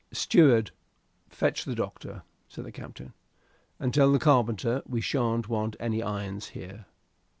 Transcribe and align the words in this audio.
"Steward, 0.11 0.71
fetch 1.29 1.63
the 1.63 1.75
doctor," 1.75 2.23
said 2.49 2.65
the 2.65 2.71
captain, 2.71 3.13
"and 3.79 3.93
tell 3.93 4.11
the 4.11 4.17
carpenter 4.17 4.81
we 4.87 4.99
shan't 4.99 5.47
want 5.47 5.75
any 5.79 6.01
irons 6.01 6.47
here." 6.57 6.87